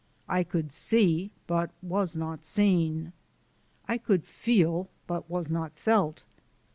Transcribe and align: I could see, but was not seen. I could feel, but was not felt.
I 0.27 0.43
could 0.43 0.71
see, 0.71 1.29
but 1.45 1.69
was 1.83 2.15
not 2.15 2.43
seen. 2.43 3.13
I 3.87 3.99
could 3.99 4.25
feel, 4.25 4.89
but 5.05 5.29
was 5.29 5.51
not 5.51 5.77
felt. 5.77 6.23